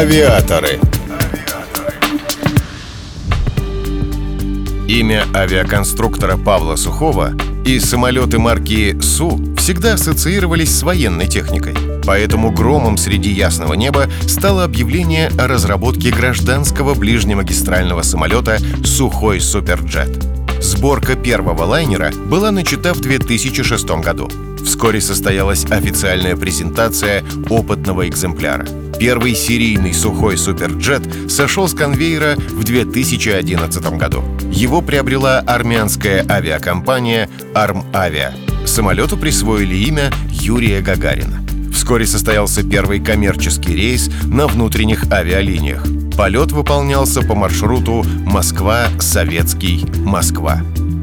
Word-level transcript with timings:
Авиаторы. 0.00 0.80
Имя 4.88 5.26
авиаконструктора 5.34 6.38
Павла 6.38 6.76
Сухого 6.76 7.32
и 7.66 7.78
самолеты 7.78 8.38
марки 8.38 8.98
Су 9.02 9.38
всегда 9.58 9.92
ассоциировались 9.92 10.74
с 10.74 10.82
военной 10.84 11.26
техникой. 11.26 11.74
Поэтому 12.06 12.50
громом 12.50 12.96
среди 12.96 13.30
ясного 13.30 13.74
неба 13.74 14.08
стало 14.26 14.64
объявление 14.64 15.30
о 15.38 15.46
разработке 15.48 16.10
гражданского 16.10 16.94
ближнемагистрального 16.94 18.00
самолета 18.00 18.56
«Сухой 18.82 19.38
Суперджет». 19.38 20.24
Сборка 20.62 21.14
первого 21.14 21.64
лайнера 21.64 22.10
была 22.10 22.50
начата 22.50 22.94
в 22.94 23.00
2006 23.00 23.84
году. 24.02 24.30
Вскоре 24.64 25.02
состоялась 25.02 25.66
официальная 25.66 26.36
презентация 26.36 27.22
опытного 27.50 28.08
экземпляра. 28.08 28.66
Первый 29.00 29.34
серийный 29.34 29.92
сухой 29.94 30.36
суперджет 30.36 31.30
сошел 31.30 31.66
с 31.66 31.72
конвейера 31.72 32.36
в 32.36 32.64
2011 32.64 33.96
году. 33.96 34.22
Его 34.52 34.82
приобрела 34.82 35.38
армянская 35.38 36.22
авиакомпания 36.28 37.30
«Армавиа». 37.54 38.34
Самолету 38.66 39.16
присвоили 39.16 39.74
имя 39.74 40.10
Юрия 40.28 40.82
Гагарина. 40.82 41.42
Вскоре 41.72 42.06
состоялся 42.06 42.62
первый 42.62 43.00
коммерческий 43.00 43.74
рейс 43.74 44.10
на 44.24 44.46
внутренних 44.46 45.10
авиалиниях. 45.10 45.82
Полет 46.14 46.52
выполнялся 46.52 47.22
по 47.22 47.34
маршруту 47.34 48.04
Москва-Советский-Москва. 48.26 50.60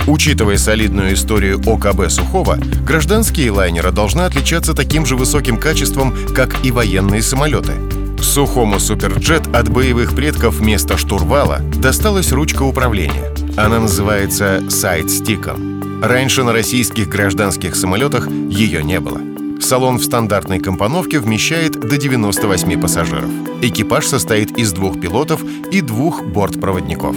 Учитывая 0.07 0.57
солидную 0.57 1.13
историю 1.13 1.59
ОКБ 1.59 2.09
Сухого, 2.09 2.57
гражданские 2.85 3.51
лайнеры 3.51 3.91
должны 3.91 4.21
отличаться 4.21 4.73
таким 4.73 5.05
же 5.05 5.17
высоким 5.17 5.57
качеством, 5.57 6.15
как 6.33 6.65
и 6.65 6.71
военные 6.71 7.21
самолеты. 7.21 7.73
Сухому 8.21 8.79
Суперджет 8.79 9.53
от 9.53 9.69
боевых 9.69 10.15
предков 10.15 10.55
вместо 10.55 10.97
штурвала 10.97 11.59
досталась 11.75 12.31
ручка 12.31 12.63
управления. 12.63 13.33
Она 13.57 13.81
называется 13.81 14.63
сайдстиком. 14.69 16.01
Раньше 16.01 16.43
на 16.43 16.53
российских 16.53 17.09
гражданских 17.09 17.75
самолетах 17.75 18.29
ее 18.29 18.83
не 18.83 19.01
было. 19.01 19.19
Салон 19.59 19.97
в 19.97 20.03
стандартной 20.03 20.59
компоновке 20.59 21.19
вмещает 21.19 21.79
до 21.79 21.97
98 21.97 22.79
пассажиров. 22.79 23.29
Экипаж 23.61 24.05
состоит 24.05 24.57
из 24.57 24.71
двух 24.71 25.01
пилотов 25.01 25.41
и 25.71 25.81
двух 25.81 26.23
бортпроводников. 26.23 27.15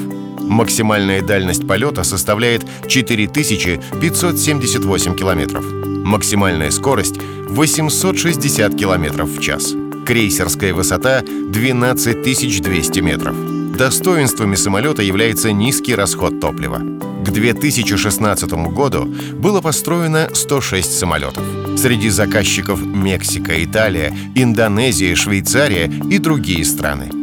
Максимальная 0.51 1.23
дальность 1.23 1.67
полета 1.67 2.03
составляет 2.03 2.67
4578 2.89 5.15
километров. 5.15 5.65
Максимальная 6.05 6.73
скорость— 6.73 7.20
860 7.48 8.75
километров 8.75 9.31
в 9.31 9.41
час. 9.41 9.73
Крейсерская 10.05 10.75
высота— 10.75 11.23
12200 11.53 12.98
метров. 12.98 13.37
Достоинствами 13.77 14.56
самолета 14.56 15.03
является 15.03 15.53
низкий 15.53 15.95
расход 15.95 16.41
топлива. 16.41 16.81
К 17.25 17.31
2016 17.31 18.73
году 18.73 19.09
было 19.34 19.61
построено 19.61 20.31
106 20.34 20.98
самолетов. 20.98 21.45
Среди 21.77 22.09
заказчиков 22.09 22.83
Мексика, 22.83 23.62
Италия, 23.62 24.12
Индонезия, 24.34 25.15
Швейцария 25.15 25.89
и 26.11 26.19
другие 26.19 26.65
страны. 26.65 27.20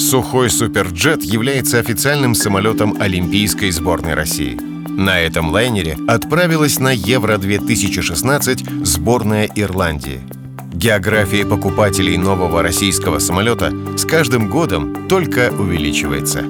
Сухой 0.00 0.48
Суперджет 0.48 1.22
является 1.22 1.78
официальным 1.78 2.34
самолетом 2.34 2.96
Олимпийской 2.98 3.70
сборной 3.70 4.14
России. 4.14 4.58
На 4.88 5.20
этом 5.20 5.50
лайнере 5.50 5.98
отправилась 6.08 6.78
на 6.78 6.90
Евро-2016 6.90 8.84
сборная 8.86 9.48
Ирландии. 9.54 10.22
География 10.72 11.44
покупателей 11.44 12.16
нового 12.16 12.62
российского 12.62 13.18
самолета 13.18 13.72
с 13.98 14.06
каждым 14.06 14.48
годом 14.48 15.06
только 15.06 15.52
увеличивается. 15.52 16.46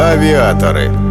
Авиаторы. 0.00 1.09